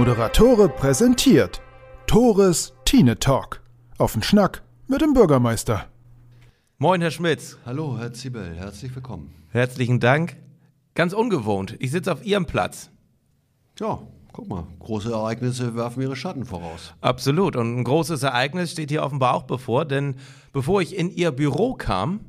[0.00, 1.60] Moderatore präsentiert
[2.06, 3.60] Tores Tine Talk.
[3.98, 5.90] Auf den Schnack mit dem Bürgermeister.
[6.78, 7.58] Moin, Herr Schmitz.
[7.66, 9.34] Hallo, Herr Zibel, herzlich willkommen.
[9.50, 10.38] Herzlichen Dank.
[10.94, 11.76] Ganz ungewohnt.
[11.80, 12.88] Ich sitze auf Ihrem Platz.
[13.78, 14.00] Ja,
[14.32, 16.94] guck mal, große Ereignisse werfen ihre Schatten voraus.
[17.02, 17.54] Absolut.
[17.54, 20.16] Und ein großes Ereignis steht hier offenbar auch bevor, denn
[20.54, 22.20] bevor ich in Ihr Büro kam,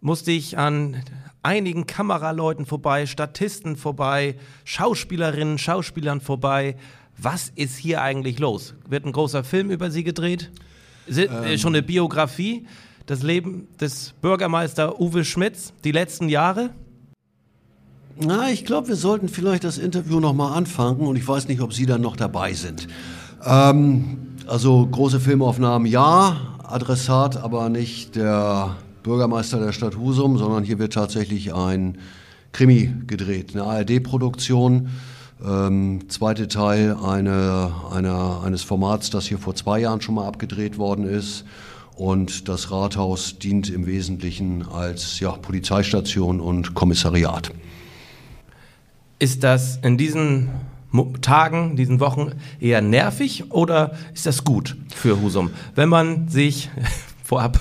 [0.00, 1.04] musste ich an
[1.44, 6.76] einigen Kameraleuten vorbei, Statisten vorbei, Schauspielerinnen, Schauspielern vorbei.
[7.16, 8.74] Was ist hier eigentlich los?
[8.88, 10.50] Wird ein großer Film über Sie gedreht?
[11.06, 11.58] Si ähm.
[11.58, 12.66] Schon eine Biografie?
[13.06, 16.70] Das Leben des Bürgermeister Uwe Schmitz, die letzten Jahre?
[18.16, 21.74] Na, ich glaube, wir sollten vielleicht das Interview nochmal anfangen und ich weiß nicht, ob
[21.74, 22.88] Sie dann noch dabei sind.
[23.44, 30.78] Ähm, also große Filmaufnahmen ja, Adressat aber nicht der Bürgermeister der Stadt Husum, sondern hier
[30.78, 31.98] wird tatsächlich ein
[32.52, 34.88] Krimi gedreht, eine ARD-Produktion.
[35.44, 40.78] Ähm, zweite Teil eine, eine, eines Formats, das hier vor zwei Jahren schon mal abgedreht
[40.78, 41.44] worden ist.
[41.96, 47.52] Und das Rathaus dient im Wesentlichen als ja, Polizeistation und Kommissariat.
[49.18, 50.48] Ist das in diesen
[51.20, 55.50] Tagen, diesen Wochen eher nervig oder ist das gut für Husum?
[55.74, 56.70] Wenn man sich
[57.22, 57.60] vorab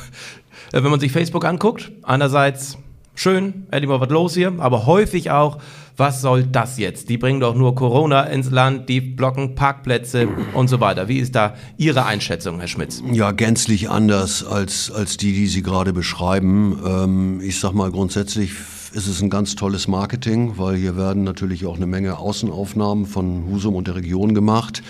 [0.82, 2.78] wenn man sich Facebook anguckt, einerseits
[3.16, 5.60] schön, endlich mal was los hier, aber häufig auch,
[5.96, 7.10] was soll das jetzt?
[7.10, 11.08] Die bringen doch nur Corona ins Land, die blocken Parkplätze und so weiter.
[11.08, 13.04] Wie ist da Ihre Einschätzung, Herr Schmitz?
[13.12, 16.80] Ja, gänzlich anders als, als die, die Sie gerade beschreiben.
[16.84, 18.54] Ähm, ich sag mal grundsätzlich
[18.94, 23.46] ist es ein ganz tolles Marketing, weil hier werden natürlich auch eine Menge Außenaufnahmen von
[23.48, 24.84] Husum und der Region gemacht.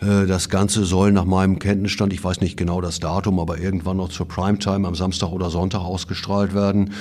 [0.00, 3.96] Äh, das Ganze soll nach meinem Kenntnisstand, ich weiß nicht genau das Datum, aber irgendwann
[3.96, 6.92] noch zur Primetime am Samstag oder Sonntag ausgestrahlt werden.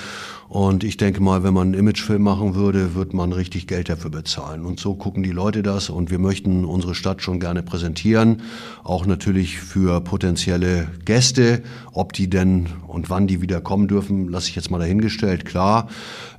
[0.52, 4.12] Und ich denke mal, wenn man einen Imagefilm machen würde, wird man richtig Geld dafür
[4.12, 4.66] bezahlen.
[4.66, 8.42] Und so gucken die Leute das und wir möchten unsere Stadt schon gerne präsentieren.
[8.84, 11.64] Auch natürlich für potenzielle Gäste.
[11.94, 15.88] Ob die denn und wann die wieder kommen dürfen, lasse ich jetzt mal dahingestellt, klar.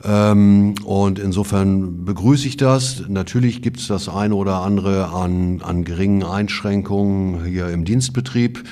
[0.05, 3.05] Ähm, und insofern begrüße ich das.
[3.09, 8.63] Natürlich gibt es das eine oder andere an, an geringen Einschränkungen hier im Dienstbetrieb.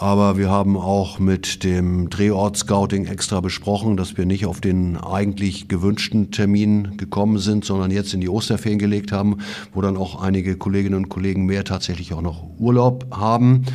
[0.00, 5.68] Aber wir haben auch mit dem Drehort-Scouting extra besprochen, dass wir nicht auf den eigentlich
[5.68, 9.36] gewünschten Termin gekommen sind, sondern jetzt in die Osterferien gelegt haben,
[9.74, 13.66] wo dann auch einige Kolleginnen und Kollegen mehr tatsächlich auch noch Urlaub haben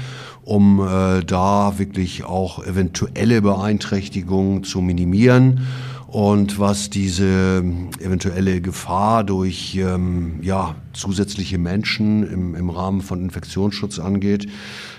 [0.43, 5.61] um äh, da wirklich auch eventuelle Beeinträchtigungen zu minimieren.
[6.07, 7.63] Und was diese
[7.99, 14.47] eventuelle Gefahr durch ähm, ja, zusätzliche Menschen im, im Rahmen von Infektionsschutz angeht,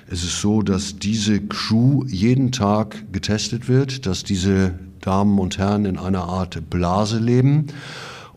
[0.08, 5.84] es ist so, dass diese Crew jeden Tag getestet wird, dass diese Damen und Herren
[5.84, 7.66] in einer Art Blase leben.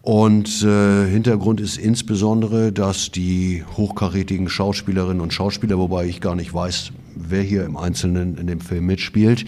[0.02, 6.54] Und äh, Hintergrund ist insbesondere, dass die hochkarätigen Schauspielerinnen und Schauspieler, wobei ich gar nicht
[6.54, 9.46] weiß, wer hier im Einzelnen in dem Film mitspielt,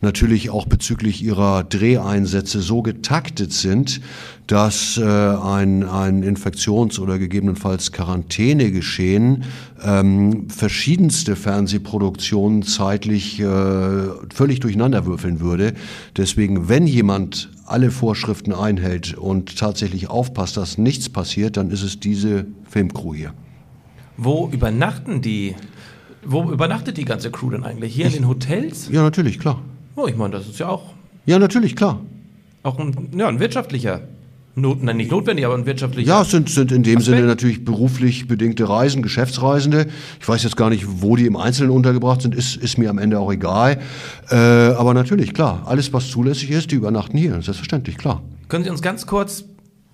[0.00, 4.00] natürlich auch bezüglich ihrer Dreheinsätze so getaktet sind,
[4.46, 9.44] dass äh, ein, ein Infektions- oder gegebenenfalls Quarantänegeschehen
[9.82, 13.44] ähm, verschiedenste Fernsehproduktionen zeitlich äh,
[14.32, 15.74] völlig durcheinanderwürfeln würde.
[16.16, 21.98] Deswegen, wenn jemand alle Vorschriften einhält und tatsächlich aufpasst, dass nichts passiert, dann ist es
[21.98, 23.34] diese Filmcrew hier.
[24.16, 25.56] Wo übernachten die?
[26.24, 27.94] Wo übernachtet die ganze Crew denn eigentlich?
[27.94, 28.88] Hier ich, in den Hotels?
[28.90, 29.60] Ja, natürlich, klar.
[29.96, 30.94] Oh, ich meine, das ist ja auch.
[31.24, 32.00] Ja, natürlich, klar.
[32.62, 34.02] Auch ein, ja, ein wirtschaftlicher
[34.58, 36.08] Not, nein, nicht notwendig, aber ein wirtschaftlicher.
[36.08, 37.16] Ja, es sind, sind in dem Aspekt.
[37.16, 39.86] Sinne natürlich beruflich bedingte Reisen, Geschäftsreisende.
[40.18, 42.96] Ich weiß jetzt gar nicht, wo die im Einzelnen untergebracht sind, ist, ist mir am
[42.96, 43.78] Ende auch egal.
[44.30, 48.22] Äh, aber natürlich, klar, alles, was zulässig ist, die übernachten hier, selbstverständlich, klar.
[48.48, 49.44] Können Sie uns ganz kurz,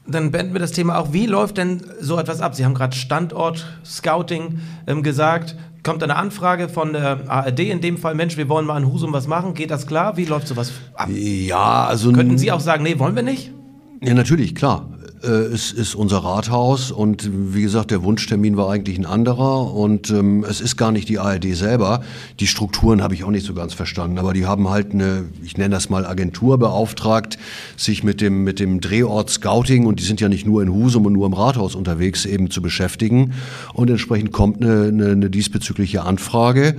[0.06, 2.54] dann beenden wir das Thema auch, wie läuft denn so etwas ab?
[2.54, 7.98] Sie haben gerade Standort, Scouting ähm, gesagt kommt eine Anfrage von der ARD, in dem
[7.98, 10.16] Fall, Mensch, wir wollen mal in Husum was machen, geht das klar?
[10.16, 11.08] Wie läuft sowas ab?
[11.10, 12.12] Ja, also.
[12.12, 13.52] Könnten Sie auch sagen, nee, wollen wir nicht?
[14.00, 14.88] Ja, natürlich, klar
[15.22, 20.10] äh, es ist unser Rathaus und wie gesagt, der Wunschtermin war eigentlich ein anderer und
[20.10, 22.02] ähm, es ist gar nicht die ARD selber.
[22.40, 25.56] Die Strukturen habe ich auch nicht so ganz verstanden, aber die haben halt eine, ich
[25.56, 27.38] nenne das mal Agentur beauftragt,
[27.76, 31.06] sich mit dem, mit dem Drehort Scouting und die sind ja nicht nur in Husum
[31.06, 33.32] und nur im Rathaus unterwegs, eben zu beschäftigen
[33.74, 36.76] und entsprechend kommt eine, eine, eine diesbezügliche Anfrage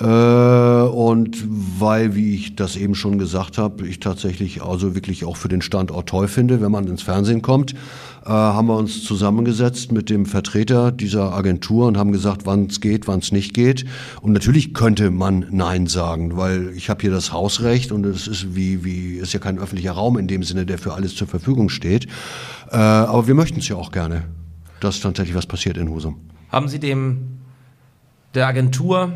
[0.00, 1.42] äh, und
[1.78, 5.62] weil, wie ich das eben schon gesagt habe, ich tatsächlich also wirklich auch für den
[5.62, 7.74] Standort toll finde, wenn man ins Fernsehen kommt,
[8.26, 12.80] äh, haben wir uns zusammengesetzt mit dem Vertreter dieser Agentur und haben gesagt, wann es
[12.80, 13.84] geht, wann es nicht geht.
[14.20, 18.56] Und natürlich könnte man Nein sagen, weil ich habe hier das Hausrecht und es ist
[18.56, 21.68] wie, wie, ist ja kein öffentlicher Raum in dem Sinne, der für alles zur Verfügung
[21.68, 22.06] steht.
[22.72, 24.24] Äh, aber wir möchten es ja auch gerne,
[24.80, 26.16] dass tatsächlich was passiert in Husum.
[26.50, 27.35] Haben Sie dem
[28.36, 29.12] der Agentur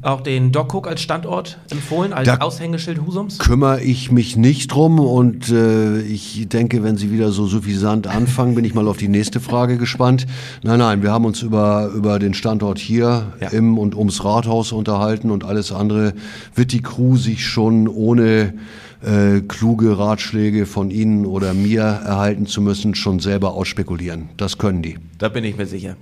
[0.00, 3.38] auch den DocHook als Standort empfohlen, als Da Aushängeschild Husums?
[3.38, 8.54] Kümmere ich mich nicht drum und äh, ich denke, wenn Sie wieder so suffisant anfangen,
[8.54, 10.26] bin ich mal auf die nächste Frage gespannt.
[10.62, 13.48] Nein, nein, wir haben uns über, über den Standort hier Ja.
[13.48, 16.14] im und ums Rathaus unterhalten und alles andere
[16.54, 18.54] wird die Crew sich schon ohne
[19.02, 24.30] äh, kluge Ratschläge von Ihnen oder mir erhalten zu müssen, schon selber ausspekulieren.
[24.38, 24.96] Das können die.
[25.18, 25.96] Da bin ich mir sicher.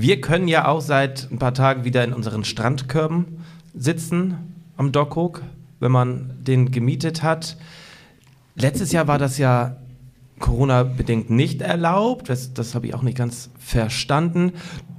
[0.00, 3.38] Wir können ja auch seit ein paar Tagen wieder in unseren Strandkörben
[3.74, 4.36] sitzen
[4.76, 5.42] am Dockhook,
[5.80, 7.56] wenn man den gemietet hat.
[8.54, 9.76] Letztes Jahr war das ja
[10.38, 12.28] Corona-bedingt nicht erlaubt.
[12.28, 14.52] Das, das habe ich auch nicht ganz verstanden.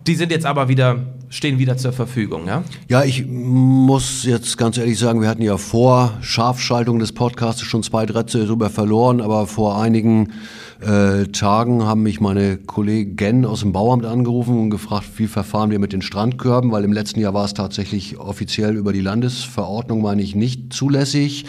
[0.05, 0.97] Die sind jetzt aber wieder,
[1.29, 2.65] stehen wieder zur Verfügung, ja?
[2.89, 7.83] Ja, ich muss jetzt ganz ehrlich sagen, wir hatten ja vor Scharfschaltung des Podcasts schon
[7.83, 10.33] zwei Drätze darüber verloren, aber vor einigen
[10.81, 15.79] äh, Tagen haben mich meine Kollegen aus dem Bauamt angerufen und gefragt, wie verfahren wir
[15.79, 20.21] mit den Strandkörben, weil im letzten Jahr war es tatsächlich offiziell über die Landesverordnung, meine
[20.21, 21.45] ich, nicht zulässig.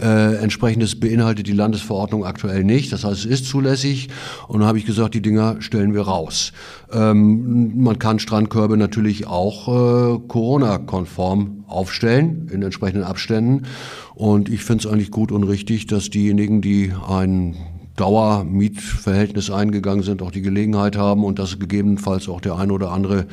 [0.00, 4.08] Äh, entsprechendes beinhaltet die Landesverordnung aktuell nicht, das heißt, es ist zulässig
[4.48, 6.52] und dann habe ich gesagt, die Dinger stellen wir raus.
[6.92, 13.66] Ähm, man kann Strandkörbe natürlich auch äh, Corona-konform aufstellen, in entsprechenden Abständen.
[14.14, 17.56] Und ich finde es eigentlich gut und richtig, dass diejenigen, die ein
[18.02, 23.26] Dauermietverhältnis eingegangen sind, auch die Gelegenheit haben und dass gegebenenfalls auch der ein oder andere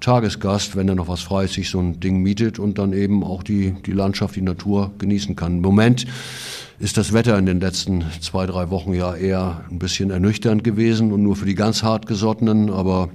[0.00, 3.22] Tagesgast, wenn er noch was frei ist, sich so ein Ding mietet und dann eben
[3.22, 5.58] auch die, die Landschaft, die Natur genießen kann.
[5.58, 6.06] Im Moment
[6.80, 11.12] ist das Wetter in den letzten zwei, drei Wochen ja eher ein bisschen ernüchternd gewesen
[11.12, 13.10] und nur für die ganz hartgesottenen, aber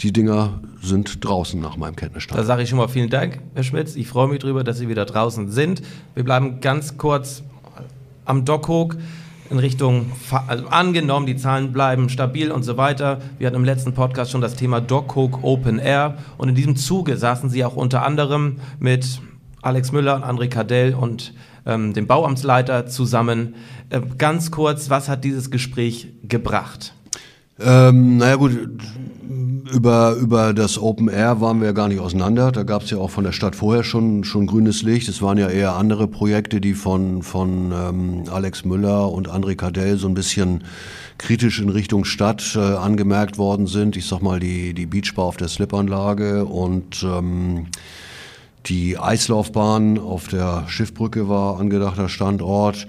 [0.00, 2.38] die Dinger sind draußen nach meinem Kenntnisstand.
[2.38, 3.96] Da sage ich schon mal vielen Dank, Herr Schmitz.
[3.96, 5.80] Ich freue mich drüber, dass Sie wieder draußen sind.
[6.14, 7.42] Wir bleiben ganz kurz
[8.26, 8.98] am Dockhook
[9.50, 10.12] in Richtung,
[10.46, 13.20] also angenommen, die Zahlen bleiben stabil und so weiter.
[13.38, 17.16] Wir hatten im letzten Podcast schon das Thema Dockhook Open Air und in diesem Zuge
[17.16, 19.20] saßen Sie auch unter anderem mit
[19.62, 21.34] Alex Müller und André Kadell und
[21.66, 23.54] ähm, dem Bauamtsleiter zusammen.
[23.90, 26.94] Äh, ganz kurz, was hat dieses Gespräch gebracht?
[27.60, 28.52] Ähm, naja gut,
[29.72, 32.52] über, über das Open Air waren wir ja gar nicht auseinander.
[32.52, 35.08] Da gab es ja auch von der Stadt vorher schon, schon grünes Licht.
[35.08, 39.98] Es waren ja eher andere Projekte, die von, von ähm, Alex Müller und André Cadell
[39.98, 40.64] so ein bisschen
[41.18, 43.96] kritisch in Richtung Stadt äh, angemerkt worden sind.
[43.96, 47.66] Ich sag mal, die, die Beachbar auf der Slipanlage und ähm,
[48.66, 52.86] die Eislaufbahn auf der Schiffbrücke war angedachter Standort.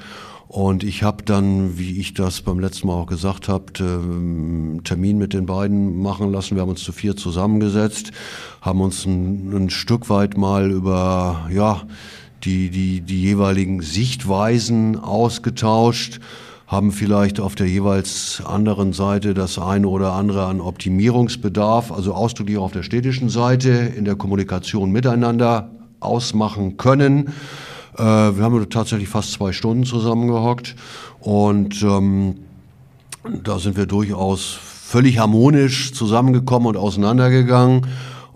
[0.50, 5.20] Und ich habe dann, wie ich das beim letzten Mal auch gesagt habe, einen Termin
[5.20, 6.56] mit den beiden machen lassen.
[6.56, 8.10] Wir haben uns zu vier zusammengesetzt,
[8.60, 11.84] haben uns ein, ein Stück weit mal über ja,
[12.44, 16.20] die, die, die jeweiligen Sichtweisen ausgetauscht
[16.66, 22.58] haben vielleicht auf der jeweils anderen Seite das eine oder andere an Optimierungsbedarf, also ausdrücklich
[22.58, 27.34] auf der städtischen Seite in der Kommunikation miteinander ausmachen können.
[28.00, 30.76] Äh, wir haben tatsächlich fast zwei Stunden zusammengehockt
[31.20, 32.36] und ähm,
[33.44, 37.86] da sind wir durchaus völlig harmonisch zusammengekommen und auseinandergegangen.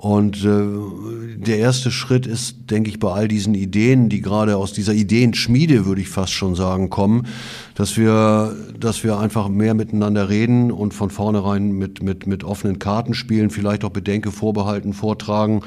[0.03, 4.73] Und äh, der erste Schritt ist, denke ich, bei all diesen Ideen, die gerade aus
[4.73, 7.25] dieser Ideenschmiede, würde ich fast schon sagen, kommen,
[7.75, 12.79] dass wir, dass wir einfach mehr miteinander reden und von vornherein mit, mit, mit offenen
[12.79, 15.61] Karten spielen, vielleicht auch Bedenke vorbehalten, vortragen.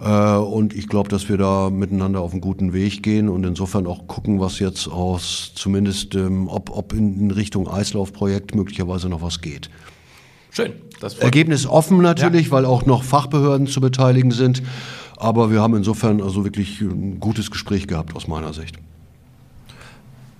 [0.00, 3.86] Äh, und ich glaube, dass wir da miteinander auf einen guten Weg gehen und insofern
[3.86, 9.42] auch gucken, was jetzt aus, zumindest, ähm, ob, ob in Richtung Eislaufprojekt möglicherweise noch was
[9.42, 9.68] geht.
[10.52, 10.74] Schön.
[11.00, 14.62] Das Ergebnis offen natürlich, weil auch noch Fachbehörden zu beteiligen sind.
[15.16, 18.76] Aber wir haben insofern also wirklich ein gutes Gespräch gehabt aus meiner Sicht.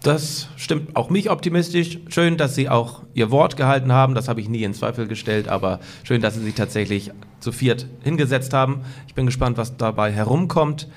[0.03, 1.99] Das stimmt auch mich optimistisch.
[2.09, 4.15] Schön, dass Sie auch Ihr Wort gehalten haben.
[4.15, 7.87] Das habe ich nie in Zweifel gestellt, aber schön, dass Sie sich tatsächlich zu viert
[8.03, 8.81] hingesetzt haben.
[9.07, 10.89] Ich bin gespannt, was dabei herumkommt.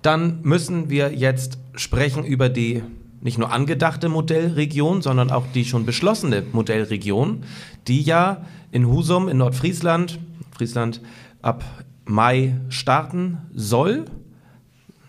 [0.00, 2.82] Dann müssen wir jetzt sprechen über die
[3.20, 7.44] nicht nur angedachte Modellregion, sondern auch die schon beschlossene Modellregion,
[7.86, 10.18] die ja in Husum in Nordfriesland,
[10.52, 11.00] Friesland
[11.42, 11.64] ab
[12.06, 14.06] Mai starten soll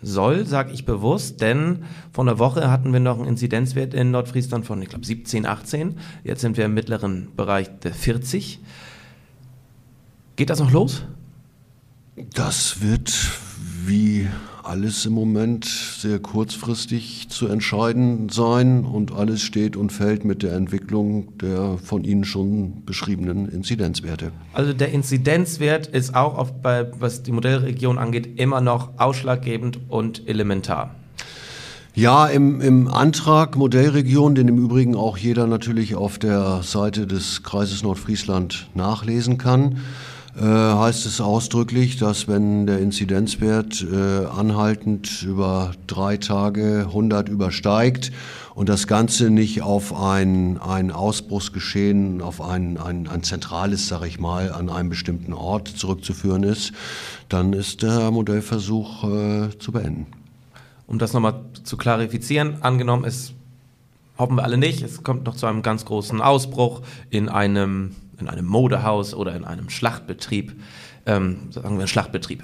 [0.02, 4.66] soll, sage ich bewusst, denn vor einer Woche hatten wir noch einen Inzidenzwert in Nordfriesland
[4.66, 5.98] von, ich glaube, 17, 18.
[6.24, 8.60] Jetzt sind wir im mittleren Bereich der 40.
[10.36, 11.04] Geht das noch los?
[12.34, 13.14] Das wird
[13.86, 14.28] wie
[14.64, 20.54] alles im Moment sehr kurzfristig zu entscheiden sein und alles steht und fällt mit der
[20.54, 24.32] Entwicklung der von Ihnen schon beschriebenen Inzidenzwerte.
[24.54, 30.96] Also der Inzidenzwert ist auch, bei, was die Modellregion angeht, immer noch ausschlaggebend und elementar.
[31.94, 37.44] Ja, im, im Antrag Modellregion, den im Übrigen auch jeder natürlich auf der Seite des
[37.44, 39.80] Kreises Nordfriesland nachlesen kann,
[40.40, 48.12] heißt es ausdrücklich, dass wenn der Inzidenzwert äh, anhaltend über drei Tage 100 übersteigt
[48.56, 54.20] und das Ganze nicht auf ein, ein Ausbruchsgeschehen, auf ein, ein, ein zentrales, sage ich
[54.20, 56.72] mal, an einem bestimmten Ort zurückzuführen ist,
[57.28, 60.08] dann ist der Modellversuch äh, zu beenden.
[60.88, 63.34] Um das nochmal zu klarifizieren, angenommen es
[64.18, 68.28] hoffen wir alle nicht, es kommt noch zu einem ganz großen Ausbruch in einem, in
[68.28, 70.54] einem Modehaus oder in einem Schlachtbetrieb,
[71.06, 72.44] ähm, sagen wir Schlachtbetrieb.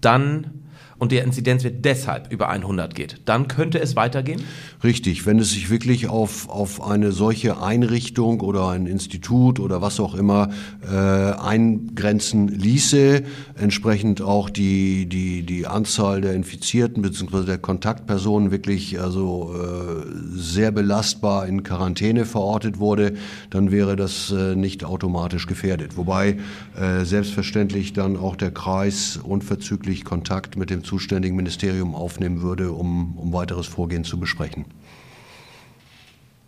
[0.00, 0.59] Dann
[1.00, 4.42] und der Inzidenzwert deshalb über 100 geht, dann könnte es weitergehen?
[4.84, 9.98] Richtig, wenn es sich wirklich auf, auf eine solche Einrichtung oder ein Institut oder was
[9.98, 10.50] auch immer
[10.88, 13.22] äh, eingrenzen ließe,
[13.56, 17.46] entsprechend auch die, die, die Anzahl der Infizierten bzw.
[17.46, 23.14] der Kontaktpersonen wirklich also äh, sehr belastbar in Quarantäne verortet wurde,
[23.48, 25.96] dann wäre das äh, nicht automatisch gefährdet.
[25.96, 26.36] Wobei
[26.78, 33.16] äh, selbstverständlich dann auch der Kreis unverzüglich Kontakt mit dem zuständigen Ministerium aufnehmen würde, um,
[33.16, 34.64] um weiteres Vorgehen zu besprechen.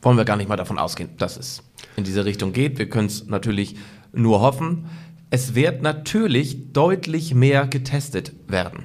[0.02, 1.62] Wollen wir gar nicht mal davon ausgehen, dass es
[1.96, 2.76] in diese Richtung geht.
[2.78, 3.76] Wir können es natürlich
[4.12, 4.86] nur hoffen.
[5.30, 8.84] Es wird natürlich deutlich mehr getestet werden,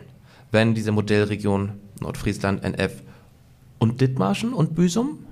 [0.52, 1.72] wenn diese Modellregion
[2.02, 3.02] Nordfriesland, NF
[3.80, 5.26] und Dithmarschen und Büsum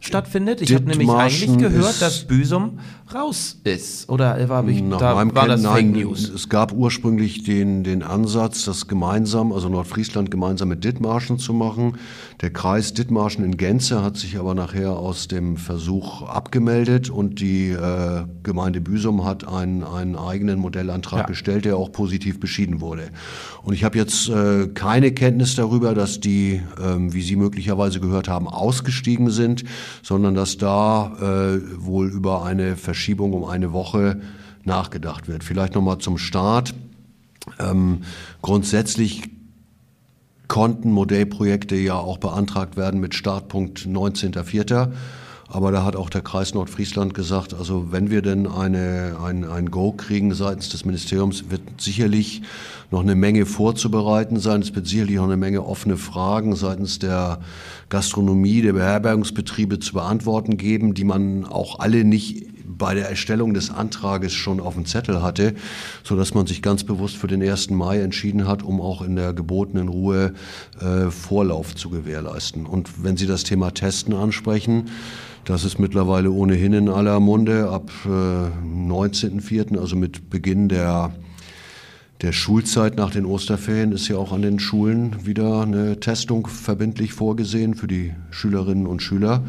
[0.00, 0.60] stattfindet.
[0.60, 2.78] Ich habe nämlich eigentlich gehört, dass Büsum
[3.12, 4.08] raus ist.
[4.08, 6.28] Oder war ich, Nach da war Kennen, das Fake News?
[6.28, 11.96] Es gab ursprünglich den, den Ansatz, das gemeinsam, also Nordfriesland gemeinsam mit Dithmarschen zu machen.
[12.40, 17.70] Der Kreis Dithmarschen in Gänze hat sich aber nachher aus dem Versuch abgemeldet und die
[17.70, 21.26] äh, Gemeinde Büsum hat einen, einen eigenen Modellantrag ja.
[21.26, 23.10] gestellt, der auch positiv beschieden wurde.
[23.62, 28.28] Und ich habe jetzt äh, keine Kenntnis darüber, dass die, ähm, wie Sie möglicherweise gehört
[28.28, 29.64] haben, ausgestiegen sind,
[30.02, 34.20] sondern dass da äh, wohl über eine Verschiebung um eine Woche
[34.64, 35.44] nachgedacht wird.
[35.44, 36.74] Vielleicht nochmal zum Start.
[37.58, 38.02] Ähm,
[38.42, 39.30] grundsätzlich
[40.48, 44.92] konnten Modellprojekte ja auch beantragt werden mit Startpunkt 19.04.
[45.50, 49.70] Aber da hat auch der Kreis Nordfriesland gesagt, also wenn wir denn eine, ein, ein
[49.70, 52.42] Go kriegen seitens des Ministeriums, wird sicherlich
[52.90, 54.60] noch eine Menge vorzubereiten sein.
[54.60, 57.40] Es wird sicherlich noch eine Menge offene Fragen seitens der
[57.88, 63.70] Gastronomie, der Beherbergungsbetriebe zu beantworten geben, die man auch alle nicht bei der Erstellung des
[63.70, 65.54] Antrages schon auf dem Zettel hatte,
[66.04, 67.70] so dass man sich ganz bewusst für den 1.
[67.70, 70.34] Mai entschieden hat, um auch in der gebotenen Ruhe
[70.80, 72.66] äh, Vorlauf zu gewährleisten.
[72.66, 74.90] Und wenn Sie das Thema Testen ansprechen,
[75.48, 77.70] das ist mittlerweile ohnehin in aller Munde.
[77.70, 81.12] Ab äh, 19.04., also mit Beginn der
[82.20, 87.12] der Schulzeit nach den Osterferien ist ja auch an den Schulen wieder eine Testung verbindlich
[87.12, 89.44] vorgesehen für die Schülerinnen und Schüler.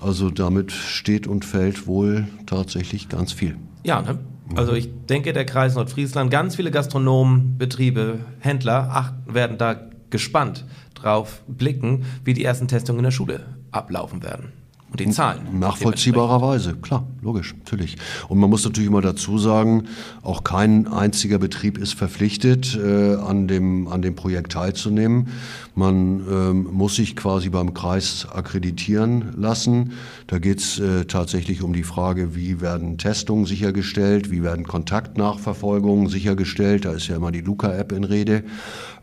[0.00, 3.56] Also damit steht und fällt wohl tatsächlich ganz viel.
[3.84, 4.18] Ja, ne?
[4.54, 10.66] also ich denke, der Kreis Nordfriesland, ganz viele Gastronomen, Betriebe, Händler ach, werden da gespannt
[10.92, 14.63] drauf blicken, wie die ersten Testungen in der Schule ablaufen werden
[14.94, 15.58] und die Zahlen.
[15.58, 17.96] Nachvollziehbarerweise, klar, logisch, natürlich.
[18.28, 19.88] Und man muss natürlich mal dazu sagen,
[20.22, 25.28] auch kein einziger Betrieb ist verpflichtet, äh, an, dem, an dem Projekt teilzunehmen.
[25.74, 29.94] Man ähm, muss sich quasi beim Kreis akkreditieren lassen.
[30.28, 36.08] Da geht es äh, tatsächlich um die Frage, wie werden Testungen sichergestellt, wie werden Kontaktnachverfolgungen
[36.08, 36.84] sichergestellt.
[36.84, 38.44] Da ist ja immer die Luca-App in Rede.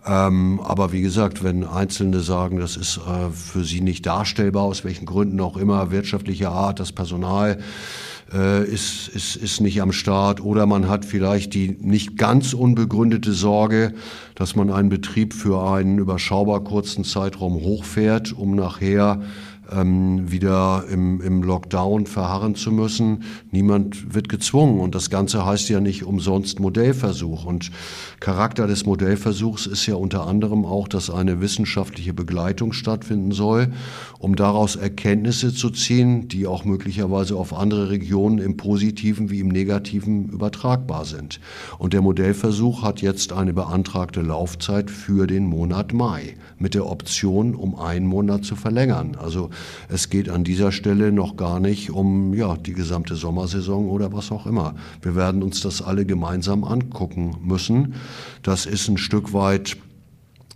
[0.05, 4.83] Ähm, aber wie gesagt, wenn Einzelne sagen, das ist äh, für sie nicht darstellbar, aus
[4.83, 7.59] welchen Gründen auch immer, wirtschaftlicher Art, das Personal
[8.33, 13.31] äh, ist, ist, ist nicht am Start oder man hat vielleicht die nicht ganz unbegründete
[13.33, 13.93] Sorge,
[14.35, 19.21] dass man einen Betrieb für einen überschaubar kurzen Zeitraum hochfährt, um nachher
[19.71, 23.23] ähm, wieder im, im Lockdown verharren zu müssen.
[23.51, 27.45] Niemand wird gezwungen und das Ganze heißt ja nicht umsonst Modellversuch.
[27.45, 27.71] Und
[28.19, 33.71] Charakter des Modellversuchs ist ja unter anderem auch, dass eine wissenschaftliche Begleitung stattfinden soll,
[34.19, 39.47] um daraus Erkenntnisse zu ziehen, die auch möglicherweise auf andere Regionen im positiven wie im
[39.47, 41.39] negativen übertragbar sind.
[41.77, 47.55] Und der Modellversuch hat jetzt eine beantragte Laufzeit für den Monat Mai mit der Option,
[47.55, 49.17] um einen Monat zu verlängern.
[49.19, 49.49] Also
[49.89, 54.31] es geht an dieser Stelle noch gar nicht um ja, die gesamte Sommersaison oder was
[54.31, 54.75] auch immer.
[55.01, 57.95] Wir werden uns das alle gemeinsam angucken müssen.
[58.43, 59.77] Das ist ein Stück weit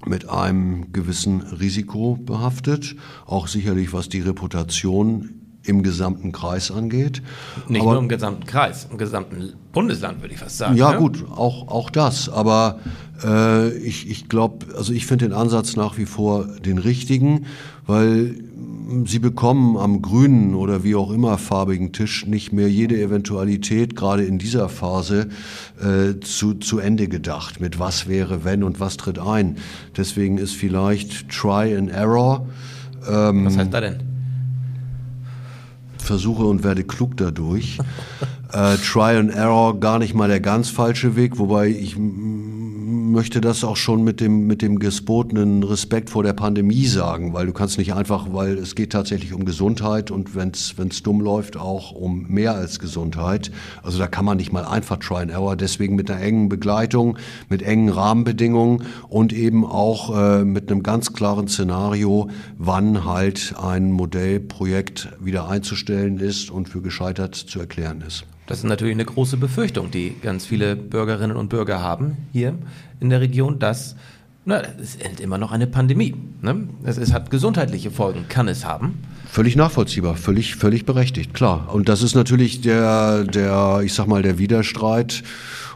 [0.06, 2.96] mit einem gewissen Risiko behaftet,
[3.26, 5.30] auch sicherlich was die Reputation
[5.64, 7.22] im gesamten Kreis angeht.
[7.68, 10.78] Nicht aber, nur im gesamten Kreis, im gesamten Bundesland würde ich fast sagen.
[10.78, 10.98] Ja ne?
[10.98, 12.30] gut, auch, auch das.
[12.30, 12.80] Aber
[13.24, 17.46] äh, ich, ich glaube, also ich finde den Ansatz nach wie vor den richtigen,
[17.88, 18.36] weil
[19.06, 24.24] Sie bekommen am grünen oder wie auch immer farbigen Tisch nicht mehr jede Eventualität, gerade
[24.24, 25.30] in dieser Phase,
[25.82, 27.60] äh, zu, zu Ende gedacht.
[27.60, 29.58] Mit was wäre, wenn und was tritt ein.
[29.98, 32.48] Deswegen ist vielleicht Try and Error.
[33.10, 33.98] Ähm, was heißt da denn?
[35.98, 37.80] Versuche und werde klug dadurch.
[38.54, 41.98] äh, Try and Error gar nicht mal der ganz falsche Weg, wobei ich
[43.16, 47.46] möchte das auch schon mit dem, mit dem gebotenen Respekt vor der Pandemie sagen, weil
[47.46, 51.56] du kannst nicht einfach, weil es geht tatsächlich um Gesundheit und wenn es dumm läuft,
[51.56, 53.52] auch um mehr als Gesundheit.
[53.84, 57.18] Also da kann man nicht mal einfach Try and Error, deswegen mit einer engen Begleitung,
[57.48, 63.94] mit engen Rahmenbedingungen und eben auch äh, mit einem ganz klaren Szenario, wann halt ein
[63.94, 68.26] Modellprojekt wieder einzustellen ist und für gescheitert zu erklären ist.
[68.48, 72.54] Das ist natürlich eine große Befürchtung, die ganz viele Bürgerinnen und Bürger haben hier
[73.00, 73.96] in der Region, dass
[74.48, 76.14] na, es endet immer noch eine Pandemie.
[76.42, 76.68] Ne?
[76.84, 79.00] Es, es, hat gesundheitliche Folgen, kann es haben.
[79.28, 81.74] Völlig nachvollziehbar, völlig, völlig berechtigt, klar.
[81.74, 85.24] Und das ist natürlich der, der, ich sag mal, der Widerstreit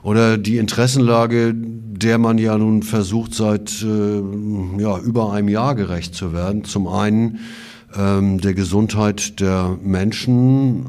[0.04, 4.22] oder die Interessenlage, der man ja nun versucht, seit äh,
[4.80, 6.64] ja, über einem Jahr gerecht zu werden.
[6.64, 7.40] Zum einen
[7.98, 10.88] ähm, der Gesundheit der Menschen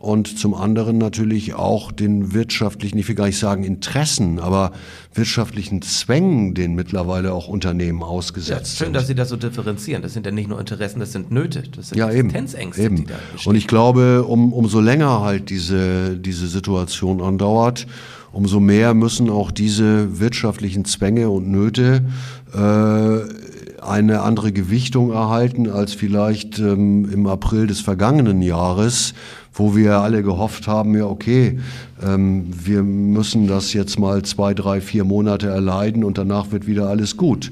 [0.00, 4.72] und zum anderen natürlich auch den wirtschaftlichen, ich will gar nicht sagen Interessen, aber
[5.12, 8.92] wirtschaftlichen Zwängen, denen mittlerweile auch Unternehmen ausgesetzt ja, schön, sind.
[8.94, 10.02] dass Sie das so differenzieren.
[10.02, 13.06] Das sind ja nicht nur Interessen, das sind Nöte, das sind ja, Existenzängste, eben, eben.
[13.06, 13.50] die da bestehen.
[13.50, 17.86] Und ich glaube, um, umso länger halt diese, diese Situation andauert,
[18.32, 22.06] umso mehr müssen auch diese wirtschaftlichen Zwänge und Nöte
[22.54, 29.14] äh, eine andere Gewichtung erhalten als vielleicht ähm, im April des vergangenen Jahres,
[29.52, 31.58] wo wir alle gehofft haben, ja okay,
[32.02, 36.88] ähm, wir müssen das jetzt mal zwei, drei, vier Monate erleiden und danach wird wieder
[36.88, 37.50] alles gut.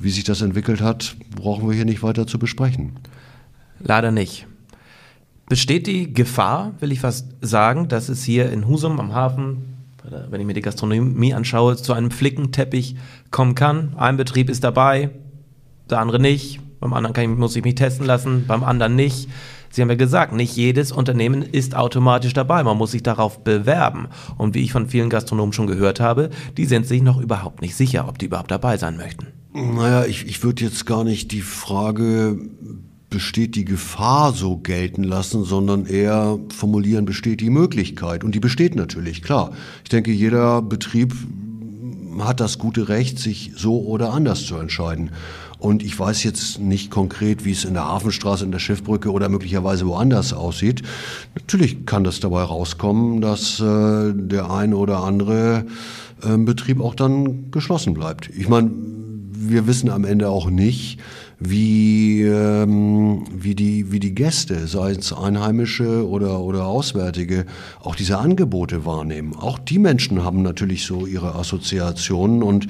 [0.00, 2.92] Wie sich das entwickelt hat, brauchen wir hier nicht weiter zu besprechen.
[3.80, 4.46] Leider nicht.
[5.48, 9.76] Besteht die Gefahr, will ich fast sagen, dass es hier in Husum am Hafen,
[10.30, 12.96] wenn ich mir die Gastronomie anschaue, zu einem Flickenteppich
[13.30, 13.94] kommen kann?
[13.96, 15.10] Ein Betrieb ist dabei,
[15.90, 16.60] der andere nicht.
[16.80, 19.28] Beim anderen ich, muss ich mich testen lassen, beim anderen nicht.
[19.70, 22.62] Sie haben ja gesagt, nicht jedes Unternehmen ist automatisch dabei.
[22.62, 24.08] Man muss sich darauf bewerben.
[24.36, 27.76] Und wie ich von vielen Gastronomen schon gehört habe, die sind sich noch überhaupt nicht
[27.76, 29.28] sicher, ob die überhaupt dabei sein möchten.
[29.54, 32.38] Naja, ich, ich würde jetzt gar nicht die Frage
[33.12, 38.24] besteht die Gefahr so gelten lassen, sondern eher formulieren, besteht die Möglichkeit.
[38.24, 39.52] Und die besteht natürlich, klar.
[39.84, 41.14] Ich denke, jeder Betrieb
[42.18, 45.10] hat das gute Recht, sich so oder anders zu entscheiden.
[45.62, 49.28] Und ich weiß jetzt nicht konkret, wie es in der Hafenstraße, in der Schiffbrücke oder
[49.28, 50.82] möglicherweise woanders aussieht.
[51.36, 55.66] Natürlich kann das dabei rauskommen, dass äh, der ein oder andere
[56.24, 58.28] äh, Betrieb auch dann geschlossen bleibt.
[58.36, 60.98] Ich meine, wir wissen am Ende auch nicht,
[61.44, 67.46] wie, ähm, wie, die, wie die Gäste, sei es Einheimische oder, oder Auswärtige,
[67.80, 69.34] auch diese Angebote wahrnehmen.
[69.34, 72.68] Auch die Menschen haben natürlich so ihre Assoziationen und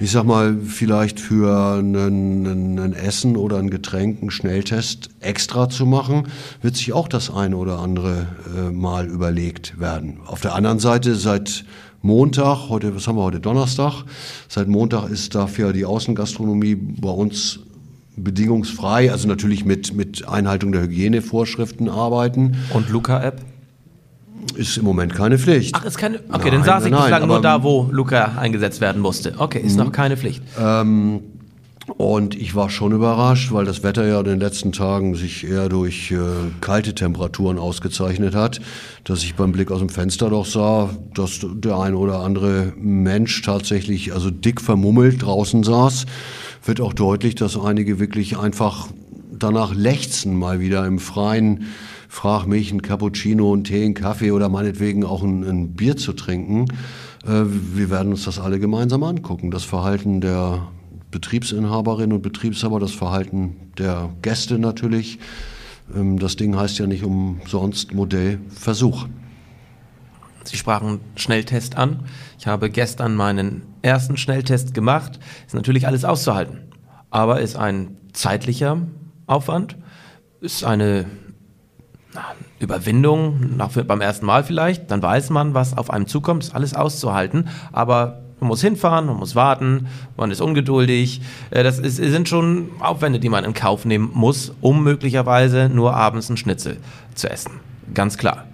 [0.00, 5.86] ich sag mal, vielleicht für einen, ein Essen oder ein Getränk einen Schnelltest extra zu
[5.86, 6.28] machen,
[6.62, 10.18] wird sich auch das eine oder andere äh, Mal überlegt werden.
[10.26, 11.64] Auf der anderen Seite, seit
[12.02, 14.04] Montag, heute, was haben wir heute, Donnerstag,
[14.48, 17.60] seit Montag ist dafür die Außengastronomie bei uns
[18.16, 22.56] bedingungsfrei, also natürlich mit, mit Einhaltung der Hygienevorschriften arbeiten.
[22.72, 23.40] Und Luca-App?
[24.56, 25.74] Ist im Moment keine Pflicht.
[25.74, 26.18] Ach, ist keine.
[26.28, 29.34] Okay, nein, dann saß ich bislang nur da, wo Luca eingesetzt werden musste.
[29.38, 29.92] Okay, ist noch mhm.
[29.92, 30.42] keine Pflicht.
[30.60, 31.20] Ähm,
[31.96, 35.68] und ich war schon überrascht, weil das Wetter ja in den letzten Tagen sich eher
[35.68, 36.16] durch äh,
[36.60, 38.60] kalte Temperaturen ausgezeichnet hat,
[39.04, 43.42] dass ich beim Blick aus dem Fenster doch sah, dass der ein oder andere Mensch
[43.42, 46.06] tatsächlich also dick vermummelt draußen saß
[46.64, 48.88] wird auch deutlich, dass einige wirklich einfach
[49.32, 51.64] danach lechzen, mal wieder im Freien,
[52.08, 56.12] frag mich, ein Cappuccino, einen Tee, einen Kaffee oder meinetwegen auch ein, ein Bier zu
[56.12, 56.66] trinken.
[57.26, 59.50] Äh, wir werden uns das alle gemeinsam angucken.
[59.50, 60.68] Das Verhalten der
[61.10, 65.18] Betriebsinhaberinnen und Betriebshaber, das Verhalten der Gäste natürlich.
[65.94, 69.06] Ähm, das Ding heißt ja nicht umsonst Modellversuch.
[70.44, 72.00] Sie sprachen Schnelltest an.
[72.38, 75.18] Ich habe gestern meinen ersten Schnelltest gemacht.
[75.46, 76.58] Ist natürlich alles auszuhalten,
[77.10, 78.78] aber ist ein zeitlicher
[79.26, 79.76] Aufwand,
[80.40, 81.06] ist eine
[82.58, 84.90] Überwindung nach, beim ersten Mal vielleicht.
[84.90, 89.16] Dann weiß man, was auf einem zukommt, ist alles auszuhalten, aber man muss hinfahren, man
[89.16, 91.22] muss warten, man ist ungeduldig.
[91.50, 95.94] Äh, das ist, sind schon Aufwände, die man in Kauf nehmen muss, um möglicherweise nur
[95.94, 96.78] abends einen Schnitzel
[97.14, 97.52] zu essen.
[97.92, 98.44] Ganz klar.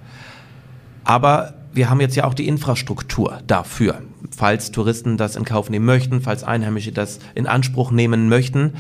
[1.04, 4.02] Aber wir haben jetzt ja auch die Infrastruktur dafür,
[4.36, 8.74] falls Touristen das in Kauf nehmen möchten, falls Einheimische das in Anspruch nehmen möchten.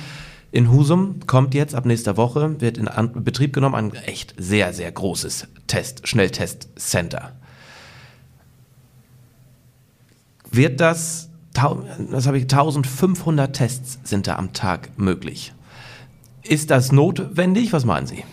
[0.52, 2.88] In Husum kommt jetzt ab nächster Woche, wird in
[3.22, 7.32] Betrieb genommen, ein echt sehr, sehr großes Test, Schnelltest-Center.
[10.50, 15.52] Wird das, das habe ich, 1500 Tests sind da am Tag möglich.
[16.42, 17.72] Ist das notwendig?
[17.72, 18.24] Was meinen Sie?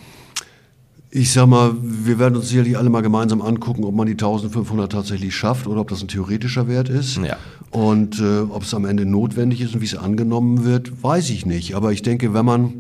[1.10, 4.92] Ich sag mal, wir werden uns sicherlich alle mal gemeinsam angucken, ob man die 1500
[4.92, 7.18] tatsächlich schafft oder ob das ein theoretischer Wert ist.
[7.18, 7.38] Ja.
[7.72, 11.46] Und äh, ob es am Ende notwendig ist und wie es angenommen wird, weiß ich
[11.46, 11.76] nicht.
[11.76, 12.74] Aber ich denke, wenn man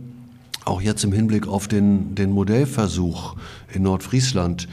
[0.65, 3.35] auch jetzt im Hinblick auf den, den Modellversuch
[3.73, 4.67] in Nordfriesland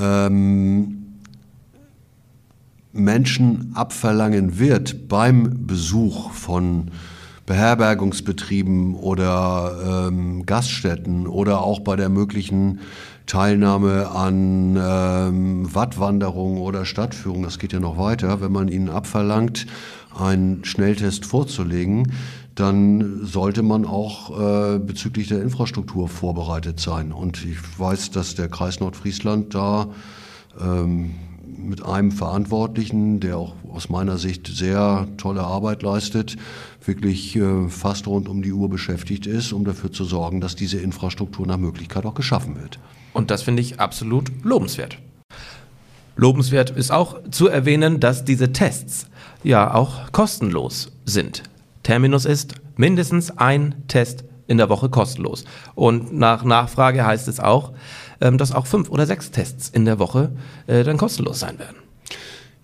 [0.00, 0.98] ähm,
[2.92, 6.90] Menschen abverlangen wird beim Besuch von
[7.52, 12.80] Beherbergungsbetrieben oder ähm, Gaststätten oder auch bei der möglichen
[13.26, 19.66] Teilnahme an ähm, Wattwanderungen oder Stadtführungen, das geht ja noch weiter, wenn man ihnen abverlangt,
[20.18, 22.14] einen Schnelltest vorzulegen,
[22.54, 27.12] dann sollte man auch äh, bezüglich der Infrastruktur vorbereitet sein.
[27.12, 29.88] Und ich weiß, dass der Kreis Nordfriesland da
[30.58, 31.16] ähm,
[31.62, 36.36] mit einem Verantwortlichen, der auch aus meiner Sicht sehr tolle Arbeit leistet,
[36.84, 40.78] wirklich äh, fast rund um die Uhr beschäftigt ist, um dafür zu sorgen, dass diese
[40.78, 42.78] Infrastruktur nach Möglichkeit auch geschaffen wird.
[43.12, 44.98] Und das finde ich absolut lobenswert.
[46.16, 49.06] Lobenswert ist auch zu erwähnen, dass diese Tests
[49.42, 51.42] ja auch kostenlos sind.
[51.82, 55.44] Terminus ist mindestens ein Test in der Woche kostenlos.
[55.74, 57.72] Und nach Nachfrage heißt es auch,
[58.30, 60.32] dass auch fünf oder sechs Tests in der Woche
[60.66, 61.76] äh, dann kostenlos sein werden.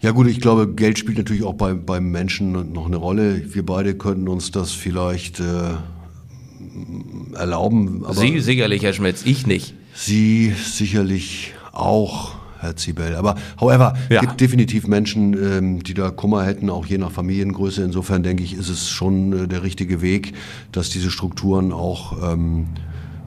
[0.00, 3.52] Ja gut, ich glaube, Geld spielt natürlich auch bei, beim Menschen noch eine Rolle.
[3.52, 5.74] Wir beide könnten uns das vielleicht äh,
[7.34, 8.04] erlauben.
[8.12, 9.74] Sie sicherlich, Herr Schmitz, ich nicht.
[9.94, 12.38] Sie sicherlich auch.
[12.60, 13.14] Herr Zibel.
[13.14, 14.20] Aber however, ja.
[14.20, 17.82] gibt definitiv Menschen, ähm, die da Kummer hätten, auch je nach Familiengröße.
[17.82, 20.34] Insofern denke ich, ist es schon äh, der richtige Weg,
[20.72, 22.66] dass diese Strukturen auch ähm,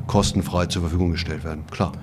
[0.07, 1.63] kostenfrei zur Verfügung gestellt werden.
[1.71, 1.93] Klar.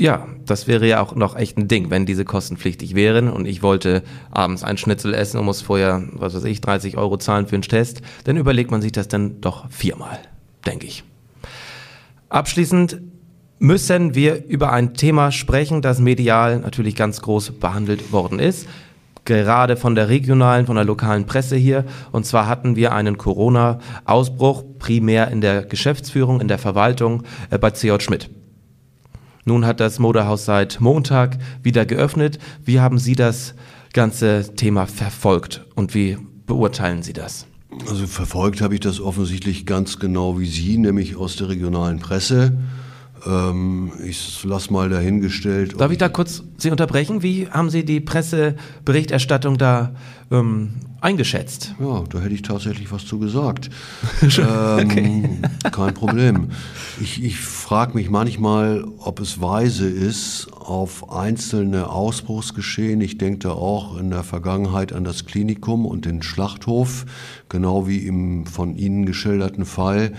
[0.00, 3.62] Ja, das wäre ja auch noch echt ein Ding, wenn diese kostenpflichtig wären und ich
[3.62, 7.56] wollte abends ein Schnitzel essen und muss vorher, was weiß ich, 30 Euro zahlen für
[7.56, 10.18] einen Test, dann überlegt man sich das dann doch viermal,
[10.64, 11.04] denke ich.
[12.30, 12.98] Abschließend
[13.58, 18.66] müssen wir über ein Thema sprechen, das medial natürlich ganz groß behandelt worden ist.
[19.26, 21.84] Gerade von der regionalen, von der lokalen Presse hier.
[22.10, 27.70] Und zwar hatten wir einen Corona-Ausbruch primär in der Geschäftsführung, in der Verwaltung äh, bei
[27.72, 28.30] CJ Schmidt.
[29.44, 32.38] Nun hat das Modehaus seit Montag wieder geöffnet.
[32.64, 33.54] Wie haben Sie das
[33.92, 37.46] ganze Thema verfolgt und wie beurteilen Sie das?
[37.88, 42.58] Also verfolgt habe ich das offensichtlich ganz genau wie Sie, nämlich aus der regionalen Presse.
[43.26, 45.80] Ähm, ich lasse mal dahingestellt.
[45.80, 47.22] Darf ich da kurz Sie unterbrechen?
[47.22, 49.92] Wie haben Sie die Presseberichterstattung da
[50.30, 51.74] ähm, eingeschätzt?
[51.80, 53.70] Ja, da hätte ich tatsächlich was zu gesagt.
[54.38, 55.42] ähm.
[55.70, 56.48] Kein Problem.
[57.00, 63.50] Ich, ich frage mich manchmal, ob es weise ist, auf einzelne Ausbruchsgeschehen, ich denke da
[63.50, 67.06] auch in der Vergangenheit an das Klinikum und den Schlachthof,
[67.48, 70.12] genau wie im von Ihnen geschilderten Fall,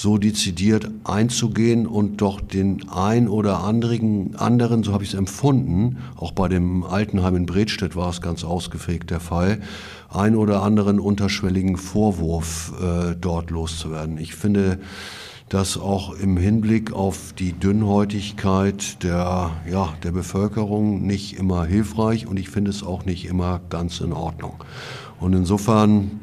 [0.00, 5.98] so dezidiert einzugehen und doch den ein oder anderen, anderen so habe ich es empfunden,
[6.16, 9.60] auch bei dem Altenheim in Bredstedt war es ganz ausgeprägt der Fall,
[10.08, 14.16] ein oder anderen unterschwelligen Vorwurf äh, dort loszuwerden.
[14.16, 14.78] Ich finde,
[15.50, 22.38] das auch im Hinblick auf die Dünnhäutigkeit der, ja, der Bevölkerung nicht immer hilfreich und
[22.38, 24.64] ich finde es auch nicht immer ganz in Ordnung.
[25.18, 26.22] Und insofern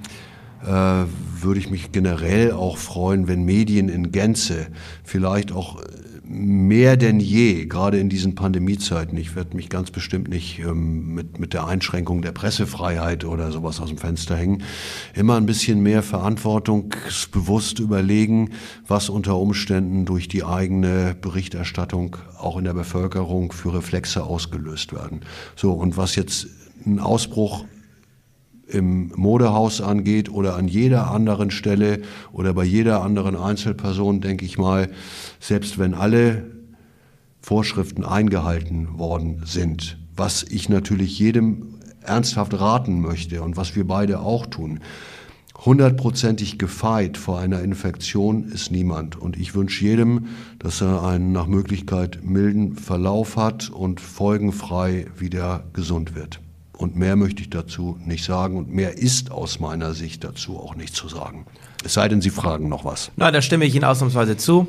[0.62, 4.68] würde ich mich generell auch freuen, wenn Medien in Gänze
[5.04, 5.82] vielleicht auch
[6.28, 11.40] mehr denn je, gerade in diesen Pandemiezeiten, ich werde mich ganz bestimmt nicht ähm, mit,
[11.40, 14.64] mit der Einschränkung der Pressefreiheit oder sowas aus dem Fenster hängen,
[15.14, 18.52] immer ein bisschen mehr verantwortungsbewusst überlegen,
[18.86, 25.22] was unter Umständen durch die eigene Berichterstattung auch in der Bevölkerung für Reflexe ausgelöst werden.
[25.56, 26.48] So, und was jetzt
[26.86, 27.66] ein Ausbruch
[28.68, 32.02] im Modehaus angeht oder an jeder anderen Stelle
[32.32, 34.90] oder bei jeder anderen Einzelperson, denke ich mal,
[35.40, 36.46] selbst wenn alle
[37.42, 44.20] Vorschriften eingehalten worden sind, was ich natürlich jedem ernsthaft raten möchte und was wir beide
[44.20, 44.80] auch tun,
[45.66, 49.16] hundertprozentig gefeit vor einer Infektion ist niemand.
[49.16, 50.28] Und ich wünsche jedem,
[50.60, 56.40] dass er einen nach Möglichkeit milden Verlauf hat und folgenfrei wieder gesund wird.
[56.78, 60.76] Und mehr möchte ich dazu nicht sagen und mehr ist aus meiner Sicht dazu auch
[60.76, 61.48] nicht zu sagen.
[61.84, 63.12] Es sei denn, Sie fragen noch was.
[63.16, 64.68] Na, da stimme ich Ihnen ausnahmsweise zu.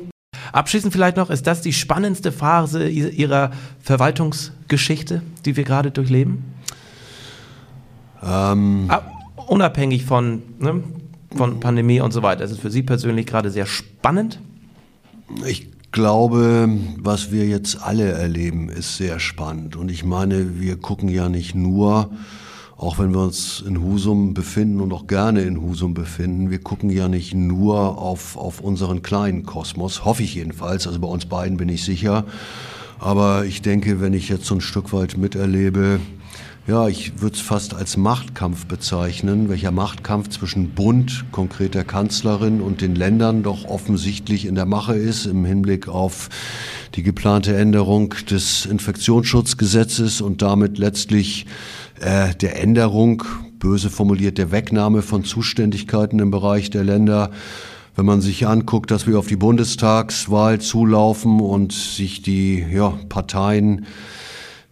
[0.51, 6.43] Abschließend vielleicht noch, ist das die spannendste Phase Ihrer Verwaltungsgeschichte, die wir gerade durchleben?
[8.23, 8.89] Ähm.
[9.47, 10.83] Unabhängig von ne,
[11.35, 12.43] von Pandemie und so weiter?
[12.43, 14.39] Ist es für Sie persönlich gerade sehr spannend?
[15.45, 19.75] Ich glaube, was wir jetzt alle erleben, ist sehr spannend.
[19.75, 22.09] Und ich meine, wir gucken ja nicht nur,
[22.77, 26.89] auch wenn wir uns in Husum befinden und auch gerne in Husum befinden, wir gucken
[26.89, 31.57] ja nicht nur auf, auf unseren kleinen Kosmos, hoffe ich jedenfalls, also bei uns beiden
[31.57, 32.25] bin ich sicher.
[32.99, 35.99] Aber ich denke, wenn ich jetzt so ein Stück weit miterlebe,
[36.69, 42.61] ja, ich würde es fast als Machtkampf bezeichnen, welcher Machtkampf zwischen Bund, konkret der Kanzlerin
[42.61, 46.29] und den Ländern doch offensichtlich in der Mache ist im Hinblick auf
[46.93, 51.47] die geplante Änderung des Infektionsschutzgesetzes und damit letztlich
[52.01, 53.23] äh, der Änderung,
[53.57, 57.31] böse formuliert, der Wegnahme von Zuständigkeiten im Bereich der Länder.
[57.95, 63.87] Wenn man sich anguckt, dass wir auf die Bundestagswahl zulaufen und sich die ja, Parteien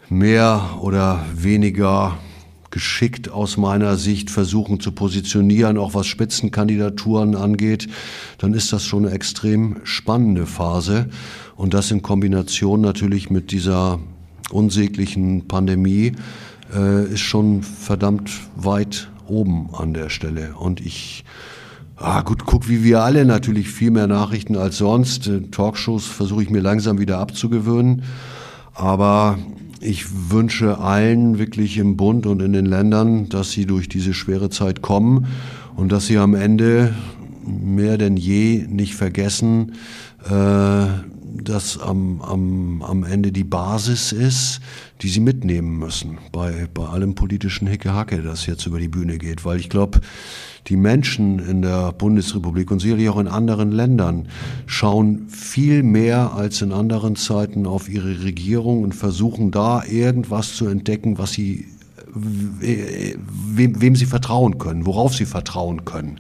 [0.10, 2.18] mehr oder weniger
[2.70, 7.88] geschickt aus meiner Sicht versuchen zu positionieren, auch was Spitzenkandidaturen angeht,
[8.38, 11.10] dann ist das schon eine extrem spannende Phase.
[11.56, 14.00] Und das in Kombination natürlich mit dieser
[14.52, 16.14] unsäglichen Pandemie
[16.76, 20.56] äh, ist schon verdammt weit oben an der Stelle.
[20.56, 21.24] Und ich
[22.00, 25.32] Ah, gut, guck, wie wir alle natürlich viel mehr Nachrichten als sonst.
[25.50, 28.04] Talkshows versuche ich mir langsam wieder abzugewöhnen.
[28.76, 29.40] Aber
[29.82, 34.50] ich wünsche allen wirklich im Bund und in den Ländern, dass sie durch diese schwere
[34.50, 35.28] Zeit kommen
[35.76, 36.94] und dass sie am Ende
[37.46, 39.74] mehr denn je nicht vergessen,
[40.30, 40.86] äh,
[41.44, 44.60] dass am, am, am Ende die Basis ist,
[45.02, 49.46] die sie mitnehmen müssen bei, bei allem politischen Hickehacke, das jetzt über die Bühne geht.
[49.46, 50.02] Weil ich glaube,
[50.68, 54.28] die Menschen in der Bundesrepublik und sicherlich auch in anderen Ländern
[54.66, 60.68] schauen viel mehr als in anderen Zeiten auf ihre Regierung und versuchen da irgendwas zu
[60.68, 61.68] entdecken, was sie
[62.14, 66.20] wem, wem sie vertrauen können, worauf sie vertrauen können.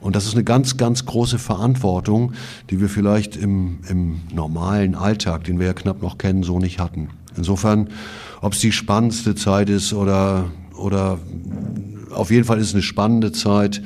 [0.00, 2.32] Und das ist eine ganz, ganz große Verantwortung,
[2.70, 6.78] die wir vielleicht im, im normalen Alltag, den wir ja knapp noch kennen, so nicht
[6.78, 7.08] hatten.
[7.36, 7.90] Insofern,
[8.40, 11.18] ob es die spannendste Zeit ist oder, oder
[12.10, 13.82] auf jeden Fall ist es eine spannende Zeit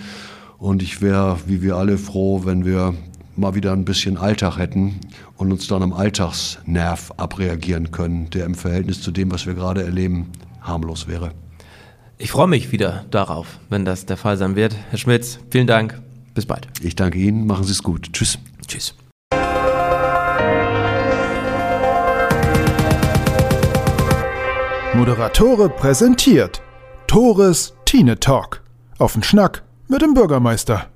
[0.59, 2.95] und ich wäre, wie wir alle, froh, wenn wir
[3.37, 5.01] mal wieder ein bisschen Alltag hätten
[5.37, 9.85] und uns dann am Alltagsnerv abreagieren können, der im Verhältnis zu dem, was wir gerade
[9.85, 10.27] erleben,
[10.61, 11.33] harmlos wäre.
[12.19, 14.75] Ich freue mich wieder darauf, wenn das der Fall sein wird.
[14.91, 16.01] Herr Schmitz, vielen Dank.
[16.35, 16.67] Bis bald.
[16.83, 17.47] Ich danke Ihnen.
[17.47, 18.13] Machen Sie es gut.
[18.13, 18.39] Tschüss.
[18.67, 18.95] Tschüss.
[24.99, 26.61] Moderatore präsentiert
[27.07, 28.65] Tores Tine Talk.
[28.99, 30.87] Auf den Schnack mit dem Bürgermeister.